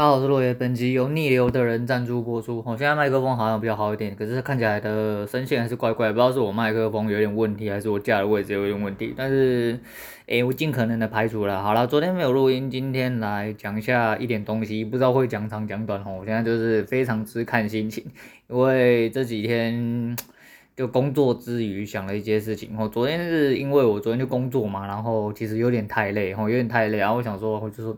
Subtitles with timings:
[0.00, 0.54] 大家好，我是落叶。
[0.54, 2.62] 本集由逆流的人赞助播出。
[2.64, 9.12] 我现在麦克风好像比较好一点，可是看起来的声线还是怪怪，不知道是我麦克风有点问题，还是我架的位置有点问题。
[9.14, 9.78] 但是，
[10.24, 11.62] 诶，我尽可能的排除了。
[11.62, 16.00] 好了，昨天没有录音，今天来讲一下一点东西，不知道会讲长讲短。
[16.04, 18.02] 哦，我现在就是非常之看心情，
[18.48, 20.16] 因为这几天
[20.74, 22.74] 就工作之余想了一些事情。
[22.74, 27.94] 吼，昨天是因为我昨天就工作嘛，然后其实有点太累，吼，有点太累，然后我想说，我就说。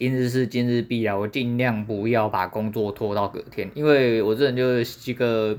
[0.00, 5.58] 今日事今日毕啊，我尽量不要把工作拖到隔天，因为我这人就是一个，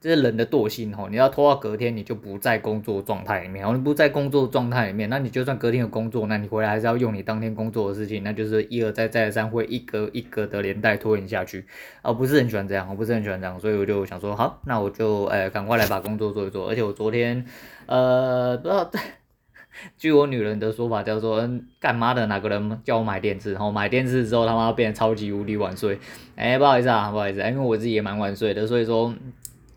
[0.00, 11.64] 这是人的惰性吼，你要拖到隔天，你就不在工作状态里面，你不在工作状态里面，那你就算隔天有工作，那你回来还是要用你当天工作的事情，那就是一而再再而三会一格一格的连带拖延下去，
[12.02, 17.44] 而不是很喜欢这样，我不是很喜欢这样，所以我就想说，好，那我就诶赶快来把工作做一做，而且我昨天
[17.86, 18.88] 呃不知道。
[19.98, 25.98] 据我女人的说法，叫做嗯干嘛的哪个人叫我买电视，然后买电视之后他妈变得超级无敌晚睡，
[26.36, 29.14] 哎，不好意思啊，不好意思，因为我自己也蛮晚睡的，所以说。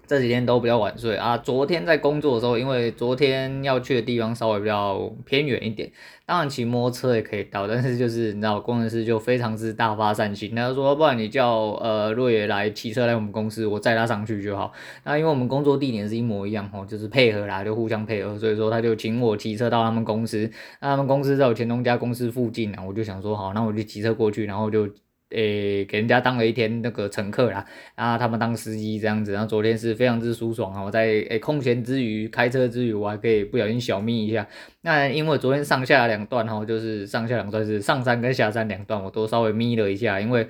[0.08, 1.38] 这几天都比较晚睡啊。
[1.38, 5.92] 昨天在工作的时候，因为昨天要去的地方稍微比较偏远一点，
[6.26, 14.72] 当然骑摩托车也可以到，但是就是你知道，工程师就非常之大发善心，他说不然你叫呃若野来骑车来我们公司，我载他上去就好。
[15.04, 20.50] 那因为我们工作地点是一模一样哦，就是配合啦，就互相配合，所以说他就请我骑车到他们公司。
[20.80, 24.88] 那他们公司在我前东家公司附近啊，我就想说好，那我就骑车过去，然后就。
[25.30, 30.82] 诶、给人家当了一天那个乘客啦，然后他们当司机这样子，然后昨天是非常之舒爽啊！
[30.82, 34.48] 我在诶、空闲之余，开车之余，我还可以不小心小眯一下。
[34.82, 40.48] 那因为昨天上下两段哈，就是上下两段是上山跟下山两段，我都稍微眯了一下，因为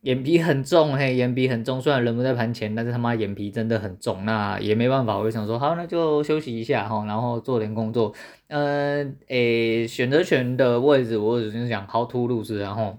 [0.00, 1.78] 眼皮很重嘿，眼皮很重。
[1.78, 8.14] 虽然人不在盘前，但是他妈眼皮真的很重，那也没办法，我就想说好，那就休息一下哈，然后做点工作。
[8.48, 12.98] 嗯、诶，选择权的位置，我只是想 how to lose，然后。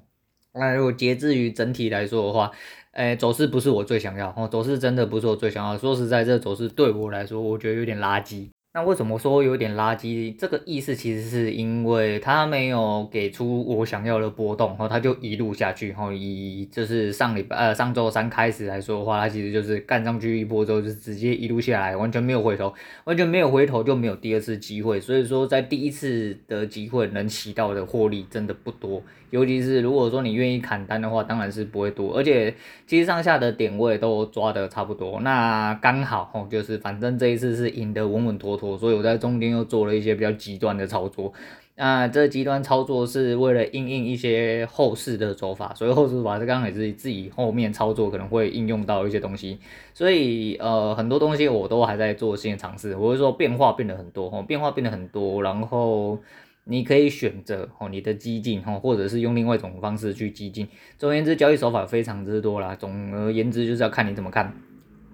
[0.59, 2.51] 那如果截至于整体来说的话，
[2.93, 5.77] 诶，走势不是我最想要哦，走势真的不是我最想要。
[5.77, 8.47] 说实在，这走势对我来说，我觉得有点垃圾。
[8.73, 10.35] 那为什么说有点垃圾？
[10.37, 22.71] 这个意思其实是因为它没有给出我想要的波动，然后它就一路下去，然后以就是上礼拜呃上周三开始来说的话，它其实就是干上去一波之后就直接一路下来，完全没有回头，
[23.05, 24.99] 完全没有回头就没有第二次机会。
[24.99, 32.15] 所以说在第一次的机会能起到的获利真的不多，尤其是如果说你愿意砍单的话，当然是不会多。
[32.15, 32.53] 而且
[32.85, 38.77] 其实上下的点位都抓得差不多，那刚好哦，就是反正这一次是赢得稳稳妥妥。
[38.77, 41.33] 所以我在中间又做了一些比较极端的操作，
[41.75, 49.59] 那这极端操作是为了应应一些后市的走法，所以后市法是刚刚也是自己后面操作可能会应用到一些东西，
[49.93, 56.17] 所以呃很多东西我都还在做新的尝试，我会说变化变得很多，变化变得很多，然后
[56.67, 60.67] 你可以选择哦你的激进哦，或者是用另外一种方式去激进，
[60.97, 64.53] 总而言之交易手法非常之多啦，总而言之就是要看你怎么看。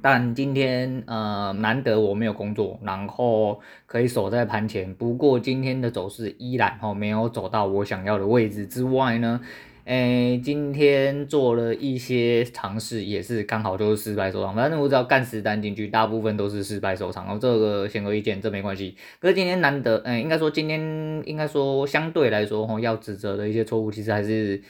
[0.01, 4.93] 但今天呃难得我没有工作，然后可以守在盘前。
[4.95, 9.39] 不过今天的走势依然哦没有走到我想要的位置之外呢，
[9.85, 14.55] 诶，今天做了一些尝试，也是刚好就是失败收场。
[14.55, 17.25] 反正我只要干十单进去，大部分都是失败收场。
[17.25, 18.95] 然后这个显而易见，这没关系。
[19.19, 20.79] 可是今天难得，嗯，应该说今天
[21.25, 24.61] 应该说相对来说哈要指责的一些错误，其实还是。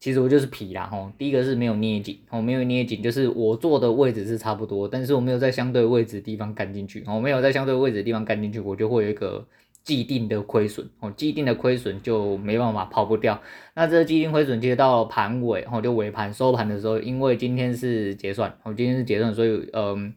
[0.00, 9.44] 其实我就是皮啦吼，第一个是没有捏紧，吼没有捏紧，就是我坐的位置是差不多，但是我没有在相对位置地方干进去，哦没有在相对位置地方干进去，我就会有一个
[9.88, 13.40] 既定的亏损，哦，既定的亏损就没办法跑不掉。
[13.74, 20.12] 那这个既定亏损其实到盘尾，吼就尾盘收盘的时候，因为今天是结算，哦今天是结算，所以嗯。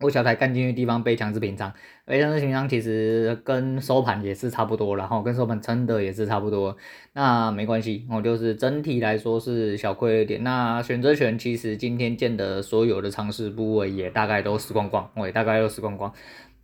[0.00, 1.72] 我小台干进去地方被强制平仓，
[2.04, 6.76] 被强制平仓其实跟收盘也是差不多，然后跟收盘撑的也是差不多，
[7.14, 10.42] 那没关系，我就是整体来说是小亏了一点。
[10.42, 16.12] 那选择权其实今天见的所有的尝试部位也大概都死光光，我也大概都死光光，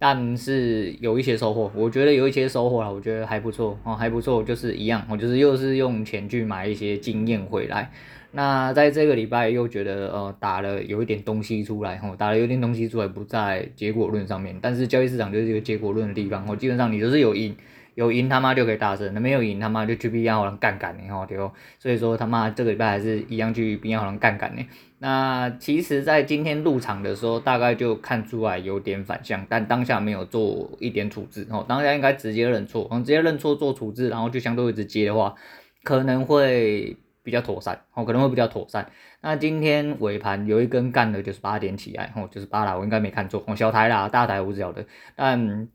[0.02, 7.92] 但是有一些收获，我觉得有一些收获了，我觉得还不错哦，还不错，就是一样，我就是又是用钱去买一些经验回来。
[8.32, 17.54] 那在这个礼拜又觉得呃打了有一点东西出来吼，打了有点东西出来不在结果论上面，但是交易市场就是一个结果论的地方，我基本上你就是有赢
[17.94, 24.62] 有赢他妈就可以大胜，那没有赢他妈就去边样好人干干的吼对哦，所以说他妈这个礼拜还是一样去边样好人干干的。
[25.00, 35.34] 那其实，在今天入场的时候，大概就看出来有点反向，但当下没有做一点处置哦，当下应该直接认错，直接认错做处置，然后就相对一直接的话，
[35.82, 36.96] 可能会。
[37.22, 38.90] 比较妥善，哦，可能会比较妥善。
[39.20, 45.68] 那今天尾盘有一根干的就是八点起来，哦，就是八啦，我应该没看错，哦，小台啦，大台我不晓得，但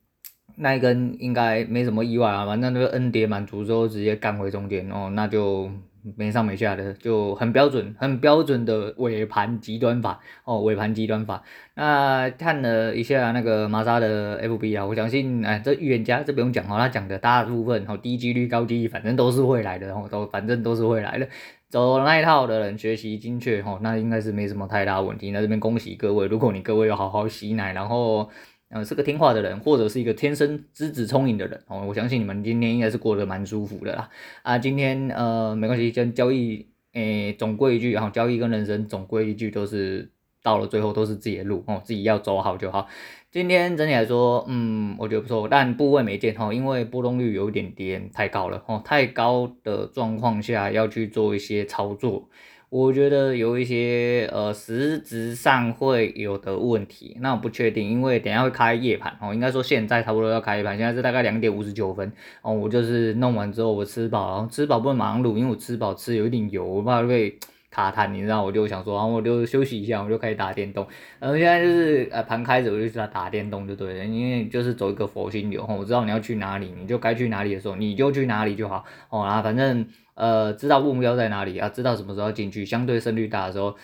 [0.56, 5.70] 那一根应该没什么意外啊，反正那个 N 跌满足之后直接干回中间，哦，那就
[6.16, 11.44] 没上没下的，就很标准，很标准的尾盘极端法哦，尾盘极端法。
[11.74, 21.28] 那看了一下那个玛莎的 FB 啊，我相信哎，这预言家这不用讲哦，他讲的大部分哦，低几率高几率，反正都是会来的哦，都反正都是会来的。
[21.70, 25.32] 走那一套的人学习精确哦，那应该是没什么太大问题。
[25.32, 28.30] 那这边恭喜各位，如果你各位有好好洗奶，然后。
[28.70, 34.10] 呃，是个听话的人，或者是一个天生资质聪颖的人哦，我相信你们今天应该是过得蛮舒服的啦。
[34.42, 42.88] 啊，今天呃没关系，跟交易诶总归一句，哈交易跟人生总归一句都是到了最后都是自己的路哦，自己要走好就好。
[43.32, 52.30] 今天整体来说，嗯，我觉得不错，但部位没见哈，因为波动率有一点点太高了哦，太高的状况下要去做一些操作。
[52.70, 67.38] 我觉得有一些呃实质上会有的问题，那我不确定，因为等下会开夜盘哦，应该说现在差不多要开夜盘，现在是大概两点五十九分哦，我就是弄完之后我吃饱，吃饱不能马上录，因为我吃饱吃有一点油，我怕会
[67.76, 70.88] 卡痰，你知道，我就想说，然后我就休息一下，我就开始打电动，
[71.20, 79.86] 然后现在就是呃盘开着我就去打打电动就对了，因为就是走一个佛心流，我知道你要去哪里，你就该去哪里的时候你就去哪里就好哦然后，反正。
[80.16, 81.68] 呃，知道目标在哪里啊？
[81.68, 83.76] 知道什么时候进去，相对胜率大的时候。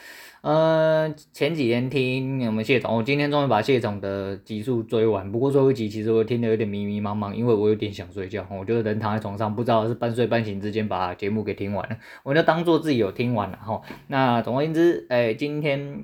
[0.41, 5.31] 呃，前几天听我们谢总，我今天终于把谢总的集数追完。
[5.31, 8.43] 不过最后一集其实我听得有点迷迷茫茫，因为我有点想睡觉。
[8.49, 11.97] 我就人躺在床上，不知道是半睡半醒之间把节目给听完了。
[12.23, 13.83] 我就当做自己有听完了哈。
[14.07, 16.03] 那总而言之，哎、今天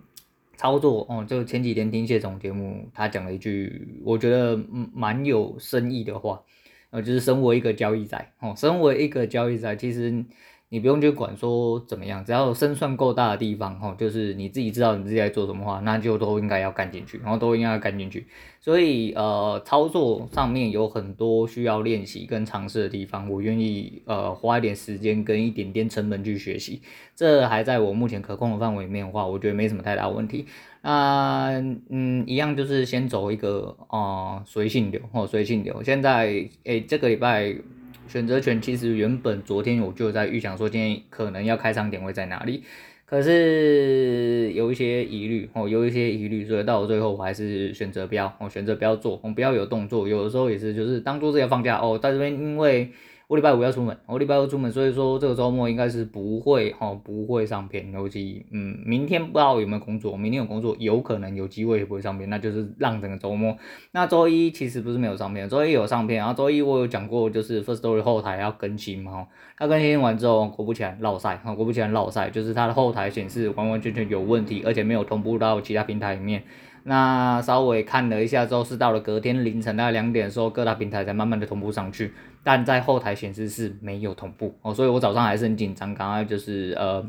[0.56, 4.56] 操作哦，就前几天听谢总节目，他讲了一句我觉得
[4.94, 6.44] 蛮有深意的话。
[6.90, 10.24] 呃，就是身为一个交易仔，哦，身为一个交易仔，其实
[10.70, 18.28] 你不用去管说怎么样，只要胜算够大的地方，哦，就是你自己知道你自己在做什么话，那就都应该要干进去，然后都应该要干进去。
[18.60, 26.82] 所以，呃，操作上面有很多需要练习跟尝试的地方，我愿意呃花一点时间跟一点点成本去学习，
[27.16, 30.46] 这还在我目前可控的范围里面的话，我觉得没什么太大问题。
[30.82, 31.50] 啊，
[31.90, 35.82] 嗯，一样就是先走一个啊，随性流哦，随性流。
[35.84, 37.56] 现在诶、这个礼拜
[38.08, 42.64] 选择权其实原本昨天我就在预想说今天可能要开仓点位在哪里，
[43.06, 50.08] 可是有一些疑虑哦，有一些疑虑，所以到最后我还是选择不要，我选择不要做，我不要有动作。
[50.08, 52.92] 有的时候也是就是当做是要放假哦，在这边因为。
[53.28, 57.92] 我礼拜五要出门，我礼拜五出门，所以说这个周末应该是不会哦，不会上片。
[57.92, 63.58] 尤其嗯，明天不知道有没有工作，明天有工作，有可能有机会也不会上片，那就是让整个周末。
[63.92, 69.28] 那周一其实不是没有上片，周一有上片，然后周一我有讲过，就是 first story 后台要更新嘛，
[69.58, 76.44] 它更新完之后，果不其然落赛，果不其然落赛，就是它的后台显示完完全全有问题，而且没有同步到其他平台里面。
[76.90, 82.14] 那稍微看了一下之后，是到了隔天凌晨大概两点的时候，各大平台才慢慢的同步上去，
[82.46, 87.06] 但在后台显示是没有同步哦，所以我早上还是很紧张，刚刚就是呃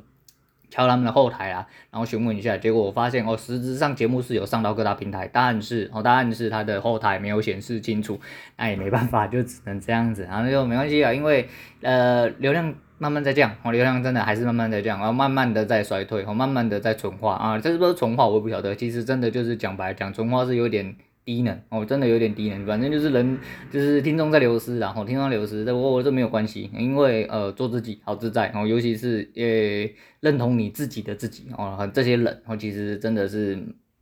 [0.69, 8.19] 敲他们的后台啊，然后询问一下，结果我发现哦，实质上节目是有上到各大平台，但是哦，但是它的后台没有显示清楚，
[8.57, 11.49] 那也没办法，就只能这样子，然后就没关系啊，因为
[11.83, 12.75] 呃流量。
[12.99, 23.39] 慢慢在降，哦，流量真的还是慢慢在降，然后慢慢的在衰退，哦，慢慢的在纯化啊，这是不是纯化我也不晓得，其实真的就是讲白讲，纯化是有点低能，哦，真的有点低能，反正就是人
[23.71, 29.91] 就是听众在流失，然后听众流失，这我我这没有关系，因为呃做自己好自在，哦，尤其是呃
[30.21, 33.59] 认同你自己的自己，哦，这些人，哦，其实真的是。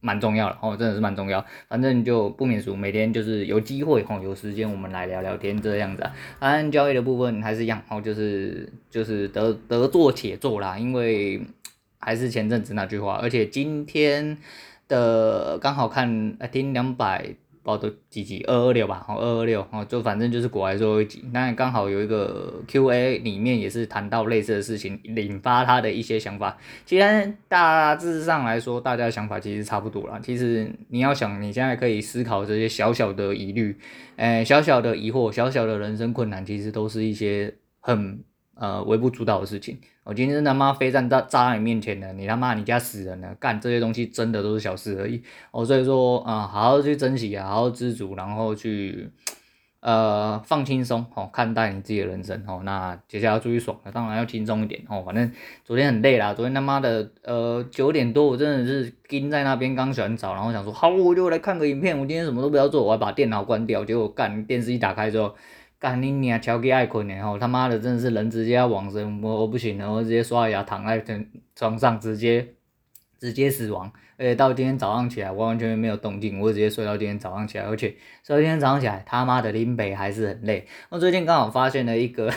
[0.06, 1.44] 蛮重要的哦，真的是蛮重要。
[1.68, 6.14] 反正就不免俗，每天就是有机会哦，有时间我们来聊聊天这样子啊。
[6.38, 11.42] 当然交易的部分还是一样哦，就是就是得得做且做啦，因为
[11.98, 14.38] 还是前阵子那句话，而且今天
[14.86, 17.34] 的刚好看听两百。
[17.66, 26.56] 报的几集二二六吧，哦二二六哦，就反正就是国外最后一集，那刚好有一个 Q&A 里面也是谈到类似的事情，引发他的一些想法。
[26.84, 30.20] 其实大致上来说，大家的想法其实差不多啦。
[30.22, 33.76] 其实你要想，你现在可以思考这些小小的疑虑，
[34.14, 38.22] 诶，小小的疑惑，小小的人生困难，其实都是一些很。
[38.58, 39.78] 呃，微不足道的事情。
[40.02, 45.22] 我、今天他妈飞弹炸炸在你面前了，你他妈你家死人了，干这些东西真的都是小事而已。
[45.50, 49.10] 哦，所以说啊、好好去珍惜啊，好好知足，然后去
[49.80, 52.62] 呃放轻松哦，看待你自己的人生哦。
[52.64, 55.02] 那接下来要注意爽了，当然要轻松一点哦。
[55.04, 55.30] 反正
[55.62, 61.94] 昨天很累啦，昨天他妈的呃九点多，我真的是盯在那边刚洗完澡，然后想说好，我就来看个影片。
[61.98, 63.84] 我今天什么都不要做，我还把电脑关掉。
[63.84, 65.34] 结果干电视一打开之后。
[65.86, 67.38] 干你娘，超级爱困的吼！
[67.38, 71.00] 他妈的，真的是人直接要往生，我我不行了，我直接刷牙躺在
[71.54, 72.54] 床上，直接
[73.20, 73.92] 直接死亡。
[74.18, 80.66] 而且到今天早上起来，完完全全没有动静，我直接睡到今天早上起来，而且睡到今天早上起来，他妈的林北还是很累。
[80.88, 82.32] 我最近刚好发现了一个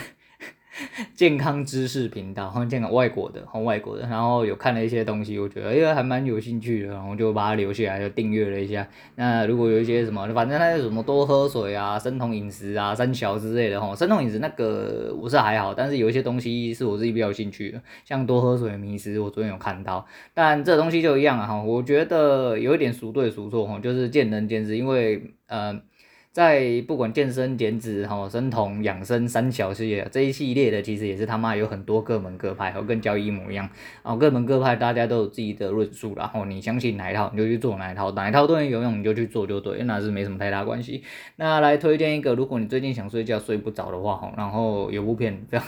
[1.14, 8.86] 健康知识频道，好像健康外国的，好外国的，然后有看了一些东西，我觉得因为还蛮有兴趣的，然后就把它留下来，就订阅了一下。
[9.16, 25.80] 那如果有一些什么，反正那些什么多喝水啊、生酮饮食啊、三小之类的哈，生酮饮食那个我是还好，但是有一些东西是我自己比较有兴趣的，像多喝水、迷思，我昨天有看到，但这东西就一样啊哈，我觉得有一点孰对孰错哈，就是见仁见智，因为呃。
[26.32, 33.68] 在不管健身减脂、哈生酮养生三小事业这一系列的，其实也是他妈有很多各门各派，和跟交易一模一样。
[34.04, 41.02] 哦，各门各派大家都有自己的论述，然后你相信哪一套你就去做哪一套，哪一套对你有用你就去做就对，那是没什么太大关系。
[41.34, 45.66] 那来推荐一个，如果你最近想睡觉睡不着的话，哈，然后有部片这样。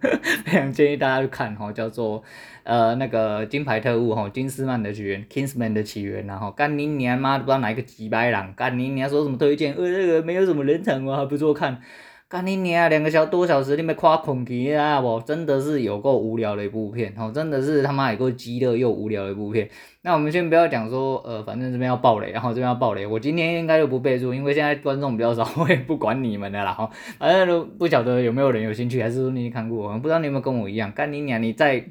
[0.44, 2.22] 非常建议大家去看哈，叫做
[2.64, 11.80] 呃那个金牌特务哈，金斯曼的起源，Kingsman 的起源，然后干你娘妈不知道哪一个几百人，干你娘说什么推荐，呃那个没有什么人场我还不做看。
[12.32, 12.88] 干你娘！
[12.88, 14.98] 两个小多小时，你没夸空气啊？
[14.98, 19.68] 我，真的是有够无聊的一部片，哦，真的是他妈有够鸡肋又无聊的一部片。
[20.00, 31.42] 那我们先不要讲说，呃，反正这边要爆雷，然后这边要爆雷，我今天应该就不备注，因为现在观众比较少，我也不管你们的啦，哈，反正都不晓得有没有人有兴趣，还是说你看过，不知道你有没有跟我一样，干你娘！
[31.42, 31.84] 你在。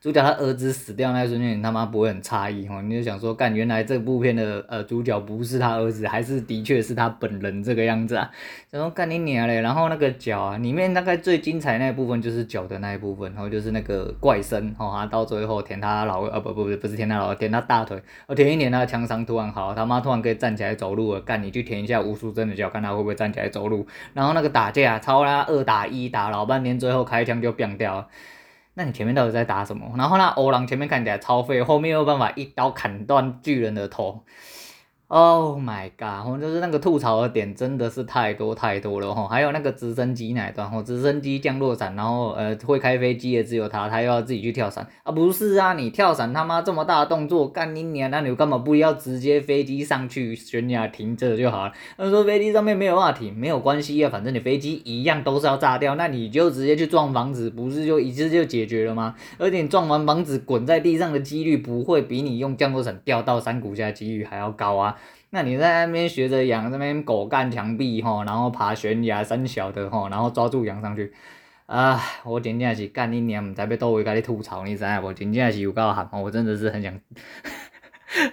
[0.00, 2.80] 主角他儿子死掉那一瞬间，你他妈不会很诧异哈？
[2.82, 8.30] 你就想说，干，原来这部片的呃主角不是他儿子，还是的确是他本人这个样子啊？
[8.70, 9.60] 然后干你娘嘞！
[9.60, 23.86] 然后那个脚啊，里面大概最精彩那一部分就是脚的那一部分，然后就是那个怪声哈，他到最后舔他老呃不不不不是舔他老舔他大腿，我舔一舔他的枪伤突然好，他妈突然可以站起来走路了，干你去舔一下吴淑珍的脚，看他会不会站起来走路？
[24.12, 28.06] 然后那个打架超他二打一打老半天，最后开枪就毙掉了。
[28.78, 29.94] 那你前面到底在打什么？
[29.96, 34.22] 然后那欧郎前面看起来超废，后面又有办法一刀砍断巨人的头。
[35.08, 36.28] Oh my god！
[36.28, 45.12] 我就是那个吐槽的点真的是太多太多了哈，还有那个直升机那一段，吼，直升机降落伞，然后呃会开飞机的只有他，他又要自己去跳伞啊？
[45.12, 51.72] 不是啊，你跳伞他妈这么大的动作干你娘，那你干嘛不要直接飞机上去悬崖停着就好了？
[51.96, 59.14] 他说飞机上面没有办法停，没有关系啊，反正你飞机一样都是要炸掉，那你就直接去撞房子，不是就一次就解决了吗？
[59.38, 64.95] 而且你撞完房子滚在地上的几率不会比你用降落伞掉到山谷下几率还要高啊？
[65.36, 71.12] 那你在那边学着养那边狗干墙壁吼，然后爬悬崖三小的吼，然后抓住养上去，
[71.66, 75.12] 啊，我真正是干一年，唔知要倒位甲你吐槽，你知影无？
[75.12, 76.98] 真正是有够寒，我真的是很想。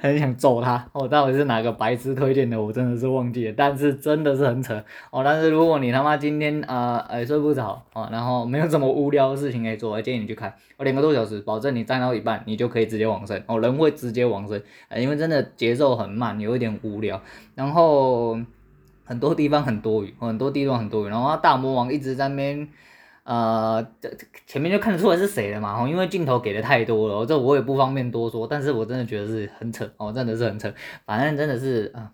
[0.02, 5.24] 很想揍他，我、到底是哪个白痴推荐的，我真的是忘记了，但是真的是很扯哦。
[5.24, 17.22] 但是如果你他妈今天呃呃睡不着哦，然后没有这么无聊的事情可以做，我建议你去看，我两个多小时，保证你站到一半你就可以直接往生哦，人会直接往生，呃，因为真的节奏很慢，有一点无聊，
[17.56, 18.40] 然后
[19.06, 22.68] 很多地方很多余，很多地方很多余，然后大魔王一直在那边。
[23.24, 24.10] 呃，这
[24.46, 30.74] 前面就看得出来是谁了嘛，吼，因为镜头给的太多了，这我也不方便多说，但是我真的觉得是很扯，哦，真的是很扯，
[31.06, 32.12] 反正真的是啊，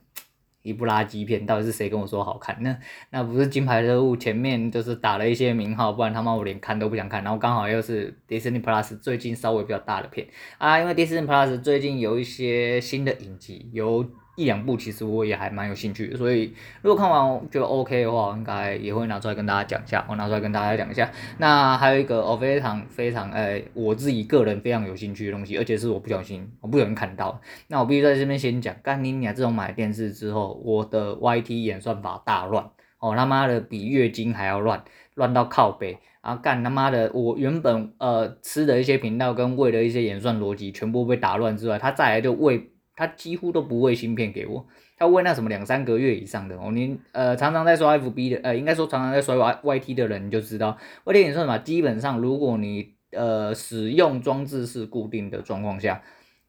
[0.61, 2.55] 一部垃圾片，到底是谁跟我说好看？
[2.61, 2.77] 那
[3.09, 10.27] 那不是金牌特务前面就是打了一些名号，不然他妈我连看都不想看，然后刚好又是 Disney Plus 最近稍微比较大的片
[10.59, 14.05] 啊，因为 Disney Plus 最近有一些新的影集有。
[14.39, 20.05] 一两部其实我也还蛮有兴趣，所以如果看完觉得 OK 的话，应该也会拿出来跟大家讲一下。
[20.09, 21.11] 我拿出来跟大家讲一下。
[21.39, 27.41] 那还有一个我非常非常哎，我自己个人非常有兴趣的东西，而且是我不小心我不小心看到。
[27.67, 29.35] 那我必须在这边先讲，干你娘！
[29.35, 32.63] 自从买电视之后，我的 YT 演算法大乱
[32.99, 34.81] 哦，他妈的比月经还要乱，
[35.15, 36.35] 乱到靠北啊！
[36.37, 42.71] 干他妈的，我原本呃吃的一些频道跟喂的一些演算逻辑全部被打乱之外，他再来就喂。
[42.99, 46.69] 他几乎都不喂芯片给我，他喂那什么两三个月以上的哦。
[46.73, 56.01] 你呃常常在刷 FB 的，呃应该说常常在刷 Y YT 的人，你就知道，YT 演算法基本上如果你呃使用装置是固定的状况下，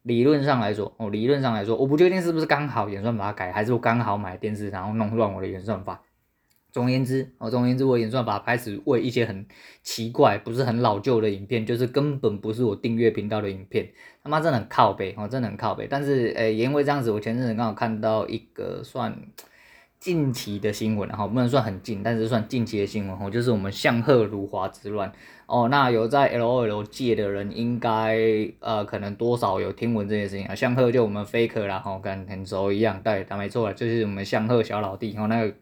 [0.02, 6.02] 理论上来说哦，理论上来说，我不确定是不是刚好演算法改，还是我刚好买电视然后弄乱我的演算法。
[6.72, 9.44] 总而言之，哦，总而言之，我演算法开始喂一些很
[9.82, 13.90] 奇怪、不是很老旧的影片，就是根本不是我订阅频道的影片，
[14.22, 15.86] 他妈真的很靠背，哦，真的很靠背。
[15.90, 19.16] 但是，诶、因为这样子，我前阵子刚好看到一个算
[19.98, 25.12] 近期的新闻，然后不能算很近，但是算近期的新闻，哦，就是我们向贺如华之乱，
[25.50, 28.16] 哦，那有在 LOL 界的人应该
[28.60, 30.54] 呃可能多少有听闻这件事情啊。
[30.54, 35.52] 向贺就我们 Faker 啦，吼、哦，跟很熟一样，对，他没错，就是我们向贺小老弟，哦，那个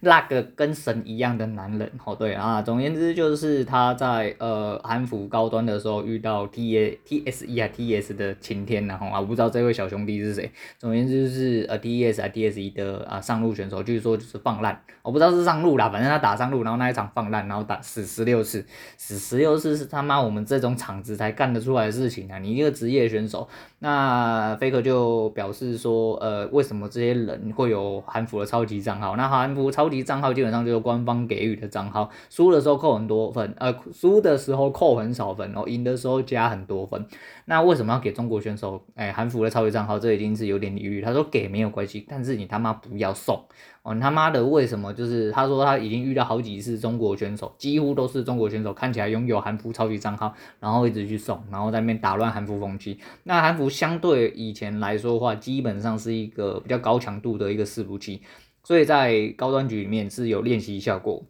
[0.00, 12.60] 那个跟神一样的男人，哦，对啊，总而言之就是他在呃韩服高端的时候遇到 T A T S E 啊 T S 的晴天然后啊，我不知道这位小兄弟是谁，总言之就是呃 T S 啊 T S
[12.60, 18.62] E 的啊上路选手，据说就是放烂，我不知道是上路啦，反正他打上路，然后那一场放烂，然后打死十六次，
[18.98, 22.40] 死十只有是他妈我们这种厂子才干得出来的事情啊！
[22.40, 23.46] 你一个职业选手，
[23.78, 29.14] 那 Faker 就表示说，呃，为什么这些人会有韩服的超级账号？
[29.14, 37.06] 那韩服超级账号基本上就是官方给予的账号，输的时候扣很多分，呃，输的时候扣很少分，哦，赢的时候加很多分。
[37.50, 38.84] 那为什么要给中国选手？
[38.94, 41.00] 哎，韩服的超级账号，这已经是有点疑虑。
[41.00, 43.42] 他说给没有关系，但是你他妈不要送。
[43.82, 44.92] 哦，你他妈的为什么？
[44.92, 52.98] 就是他说他已经遇到好几次中国选手，几乎都是中国选手，看起来拥有韩服超级账号，然后一直去送，然后在那边打乱韩服风气。
[53.22, 58.20] 那韩服相对以前来说的话，基本上是一个比较高强度的一个伺服器，
[58.62, 61.24] 所以在高端局里面是有练习效果。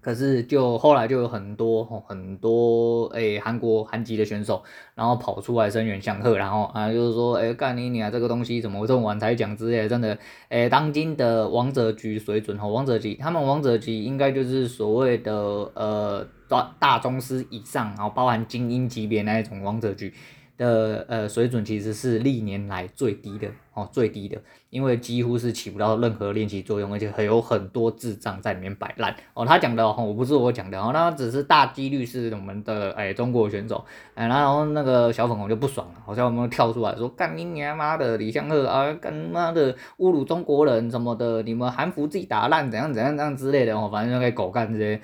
[0.00, 4.62] 可是就后来就有很多很多诶韩国韩籍的选手，
[4.94, 10.16] 然后跑出来声援相贺，然后啊就是说诶干你你啊这个东西怎么这么晚才讲之类，真的
[10.48, 15.32] 诶当今的王者局水准吼，王者级他们王者级应该就是所谓的
[15.74, 20.12] 呃大大宗师以上，然后包含精英级别那一种王者局。
[20.58, 24.36] 的呃水准其实是历年来最低的哦，最低的，
[24.68, 29.46] 因为几乎是起不到任何练习作用，而且还有很多智障在里面摆烂哦。
[29.46, 33.82] 他讲的哦，我不是我讲的哦，那只是大几率是我们的哎中国选手
[34.14, 45.00] 哎，然后那个小粉红就不爽了，好像我们跳出来说干你娘妈的李相赫啊，干妈的侮辱中国人什么的，你们韩服自己打烂怎样怎样这样之类的哦，反正就给狗干这些。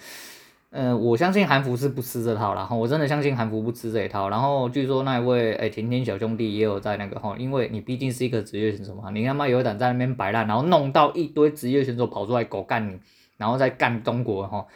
[0.76, 4.28] 嗯、我相信韩服是不吃这套啦，我真的相信韩服不吃这一套。
[4.28, 12.98] 然后据说那一位诶甜甜小兄弟也有在那个哈，因为你毕竟是一个职业选手嘛，你他妈有胆在那边摆烂，然后弄到一堆职业选手跑出来狗干你，
[13.36, 14.66] 然后再干中国哈。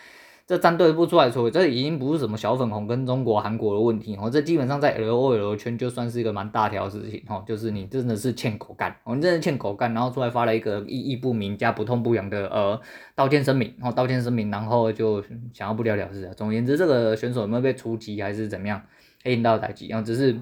[0.49, 12.81] 这战队不出来说，这已经不是什么小粉红跟中国、韩国的问题哦，这基本上在 LOL 圈就算是一个蛮大条的事情哦，就是你真的是欠狗干，我们真的欠狗干，然后出来发了一个意义不明加不痛不痒的呃
[13.15, 16.27] 道歉声明，然后道歉声明，然后就想要不了了之。
[16.35, 18.81] 总而言之，这个选手有没有被出局还是怎么样，
[19.23, 20.35] 黑道到打击，然后只是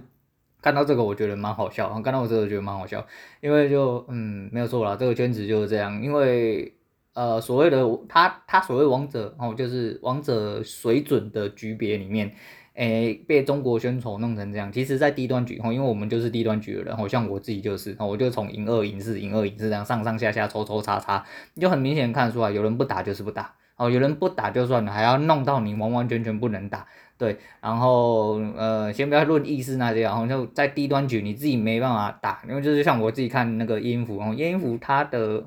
[0.63, 3.05] 看到这个我觉得蛮好笑，然后看到我这个觉得蛮好笑，
[3.41, 6.73] 因为就嗯没有错啦，这个圈子就是这样，因为。
[7.17, 12.31] 呃，所谓的他他所谓王者哦，就是王者水准的局别里面，
[12.75, 14.71] 诶、被中国选手弄成这样。
[14.71, 21.25] 其实，在低端局哦，因为我们就是低端局的人，哦像我自己就是，哦我就从赢二赢四赢二赢四这样上上下下抽抽插插，
[21.55, 27.39] 你就很明显看出来，有人不打就是不打哦，有人不打就算了，还要弄到你完完全全不能打，对。
[27.63, 35.43] 然后呃，先不要论意识那些，然后就在低端局你自己没办法打，因为就是像我自己看那个燕福哦，音符它的。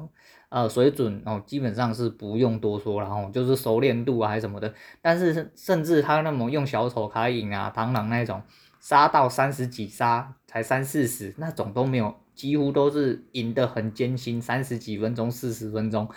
[0.50, 8.42] 呃，水准哦，基本上是不用多说了哦，就是熟练度啊还是什么的，但是甚至他那么用小丑卡影啊、螳螂那种
[8.80, 16.10] 杀到三十几杀才三四十那种都没有，几乎都是赢得很艰辛，三十几分钟、四十分钟，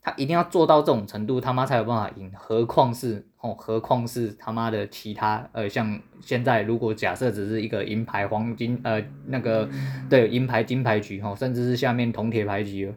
[0.00, 9.68] 他一定要做到这种程度，他妈才有办法赢，何况是哦，何况是他妈的其他呃，像现在如果假设只是一个银牌、黄金呃那个
[10.08, 12.94] 对银牌、金牌局哦，甚至是下面铜铁牌局。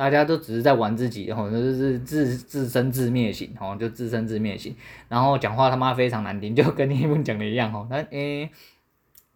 [0.00, 4.74] 大家都只是在玩自己，然后就是自自生自灭型，吼，就自生自灭型，
[5.10, 8.48] 然后讲话他妈非常难听，就跟你们讲的一样，吼，那诶，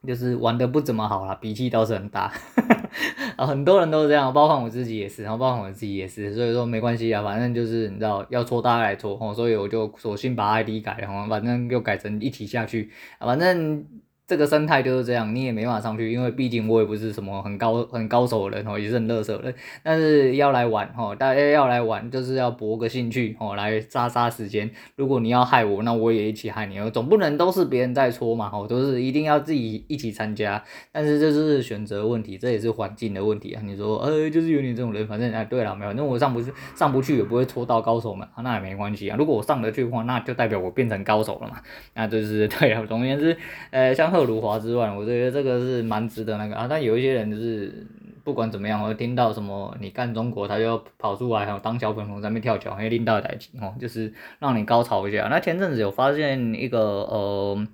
[0.07, 2.33] 就是玩的不怎么好啦，脾气倒是很大，
[3.37, 13.85] 啊，很多人都是这样，包括我自己也是，然后包括我自己也是，所以说没关系啊，反正就是你知道要搓大家来搓，吼，所以我就索性把 ID 改了，吼，反正就改成一起下去，反正。
[14.27, 19.53] 这个生态就是这样，你也没法上去，因为毕竟我也不是什么很高很高手的人哦，也是很乐手的。
[19.83, 24.71] 但是要来玩哦，大家要来玩，就是要博个兴趣哦，来杀杀时间。
[24.97, 30.65] 如果你要害我，那我也一起害你哦，总不能都是别人在搓嘛，哦，都是一定要自己一起参加。
[30.91, 33.61] 但是这是选择问题，这也是环境的问题啊。
[33.63, 39.17] 你说，呃，就是有你这种人，反正哎，对了，没有，那我上不去，上不去也不会搓到高手嘛，那也没关系啊。
[39.19, 41.59] 如果我上得去的话，那就代表我变成高手了嘛。
[41.93, 43.37] 那就是 对啊，总而言之，
[43.71, 44.13] 呃，像。
[44.14, 46.68] 贺如华之外，我觉得这个是蛮值得那个啊。
[46.70, 47.85] 但有一些人就是
[48.22, 55.27] 不管怎么样，我听到什么你干中国，他就跑出来，还有当小粉红在那边跳脚，还有拎到台机哦，就是让你高潮一下。
[55.29, 57.66] 那前阵子有发现一个呃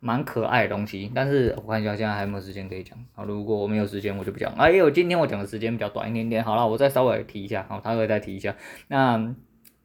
[0.00, 3.24] 蛮可爱的东西，但是我看一下现在还有没有时间可以讲啊？
[3.24, 4.52] 如果我没有时间，我就不讲。
[4.58, 8.54] 哎呦，今天我讲的时间比较短一点点，好了，我再稍微提一下，好，他会再提一下。
[8.88, 9.34] 那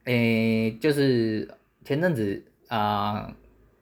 [0.03, 1.49] 诶，就是
[1.85, 3.31] 前阵子啊。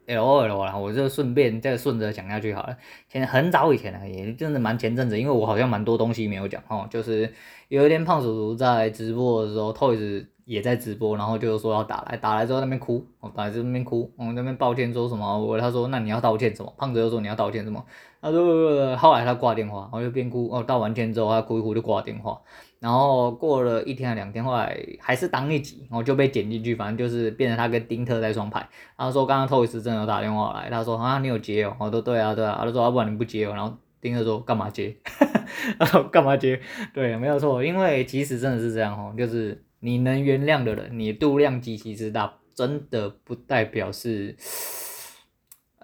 [0.07, 2.77] L O L 啦，我就顺便再顺着讲下去好了。
[3.09, 7.33] 前很早以前了，也真的蛮前阵子，因为我好像蛮多东西没有讲哦，就是
[7.69, 15.39] 有一天胖叔叔在直播的时候，Toys 也在直播，然后就说要打来，打来之后那边哭，哦，打来这边哭，哦，那边抱歉说什么？
[15.39, 16.71] 我他说那你要道歉什么？
[16.77, 17.83] 胖子又说你要道歉什么？
[18.21, 22.39] 他说后来他挂电话，我就边哭，哦，道完歉之后他哭一哭就挂电话。
[22.79, 28.59] 然后过了一天两天，后来还是当一集，然后就被剪进去，反正就是变成他跟丁特在双排。
[28.97, 34.95] 然后说刚刚托里斯真的有打电话来，他说啊你有接哦，我说对啊对啊，他说要不然你不接哦，然后丁特说干嘛接？
[35.79, 36.59] 然后干嘛接？
[36.93, 44.35] 对，没有错，因为其实真的是这样哦，就是你能原谅的人，你度量极其之大，真的不代表是。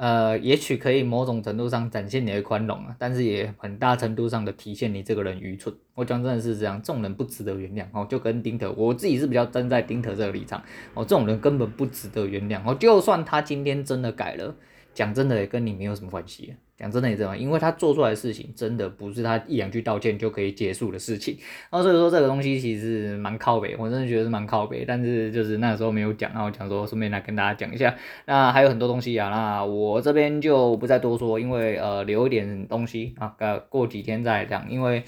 [0.01, 5.71] 呃，也许可以某种程度上展现你的宽容啊，但是也很大程度上的体现你这个人愚蠢。
[5.93, 8.03] 我讲真的是这样，这种人不值得原谅哦。
[8.09, 10.59] 就跟丁特，我自己是比较站在丁特这个立场
[10.95, 12.75] 哦，这种人根本不值得原谅哦。
[12.79, 14.55] 就算他今天真的改了，
[14.93, 16.53] 讲真的也跟你没有什么关系。
[16.77, 17.37] 讲真的，也这样？
[17.37, 21.37] 因为他做出来的事情真的不是他一两句道歉就可以结束的事情。
[21.69, 24.83] 然后所以说这个东西其实蛮靠北，我真的觉得是蛮靠北。
[24.83, 27.95] 但是就是那时候没有讲，然后讲说顺便来跟大家讲一下。
[28.25, 33.35] 那还有很多东西啊，那我这边就不再多说，因为呃留一点东西啊，
[33.69, 34.67] 过几天再讲。
[34.67, 35.03] 因为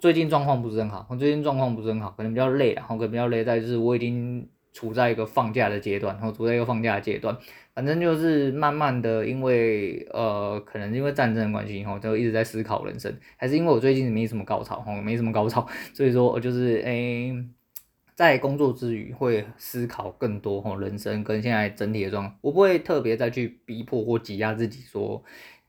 [0.00, 7.36] 最近状况不是很好，最近状况不是很好，可能比较累，然后可能比较累在就是我已经处在一个放假的阶段，然后处在一个放假的阶段。
[7.74, 17.32] 反正就是慢慢的，因为呃，可能因为战争的关系，然后，就一直在思考人生，还是因为我最近没什么高潮，吼，没什么高潮， 所以说我就是诶、
[18.16, 25.22] 在工作之余会思考更多，吼，人生跟现在整体的状况，我不会特别再去逼迫或挤压自己说。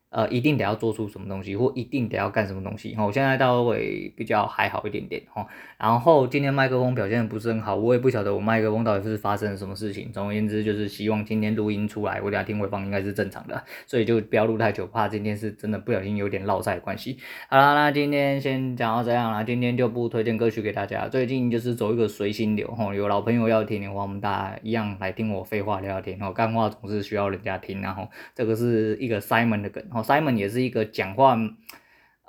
[0.09, 2.95] 呃，一定得要做出什么东西，或一定得要干什么东西。
[2.95, 5.21] 哈，我现在倒会比较还好一点点。
[5.31, 5.45] 哈，
[5.77, 10.11] 然后今天麦克风表现的不是很好，我也不晓得我麦克风到底是发生了什么事情。
[10.11, 17.19] 总而言之，就是希望今天录音出来，我等下听回放应该是正常的，所以就不要录太久，怕今天是真的不小心有点落赛的关系。
[17.47, 21.07] 好啦，那今天先讲到这样啦，今天就不推荐歌曲给大家。
[21.07, 26.19] 最近就是走一个随心流，哈，有老朋友要听的话，我们大家一样来听我废话聊聊天。
[26.19, 29.83] 哦，干话总是需要人家听，然后这个是一个 Simon 的梗。
[30.03, 31.37] Simon 也是一个讲话，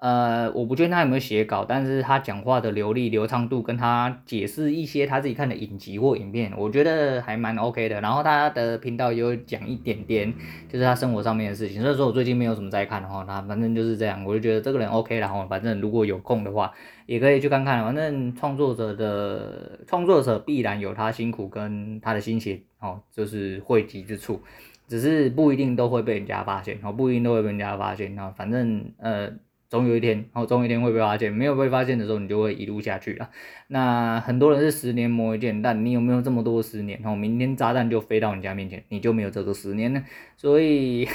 [0.01, 8.01] 呃，我不确定他有没有写稿，但是他讲话的流利、流畅度，跟他解释一些他自己看的影集或影片，我觉得还蛮 OK 的。
[8.01, 10.33] 然后他的频道也有讲一点点，
[10.71, 11.83] 就是他生活上面的事情。
[11.83, 15.19] 所以说我最近没有什么在看的话，那反正就是这样，我就觉得这个人 OK。
[15.19, 16.73] 然后反正如果有空的话，
[17.05, 17.85] 也可以去看看。
[17.85, 24.41] 反正创作者的创作者必然有他辛苦跟他的心血哦，就是汇集之处。
[24.91, 29.31] 只是不一定都会被人家发现，哦，不一定都会被人家发现，啊，反正呃，
[29.69, 33.31] 总有一天，哦，总有一天会被发现，没有被发现的时候，你就会一路下去了。
[33.69, 37.01] 那很多人是十年磨一剑，但你有没有这么多十年？
[37.05, 40.05] 哦，明天炸弹就飞到你家面前，你就没有这个十年呢？
[40.37, 41.09] 所以。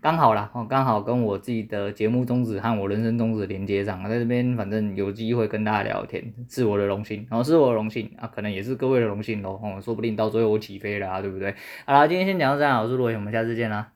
[0.00, 11.54] 刚好啦，哦，刚好跟我自己的节目宗旨和我人生宗旨连接上，在这边反正有机会跟大家聊天，是我的荣幸，然后是我的荣幸啊，可能也是各位的荣幸喽，哦，说不定到最后我起飞了啊，对不对？
[11.84, 13.95] 好啦，今天先讲到这样，我是罗伟，我们下次见啦。